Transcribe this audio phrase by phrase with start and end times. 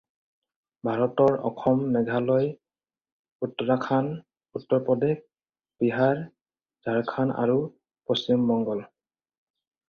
[0.87, 2.47] ভাৰতৰ অসম, মেঘালয়,
[3.47, 4.15] উত্তৰাখণ্ড,
[4.61, 5.21] উত্তৰ প্ৰদেশ,
[5.85, 6.25] বিহাৰ,
[6.89, 8.81] ঝাৰখণ্ড আৰু পশ্চিমবংগ।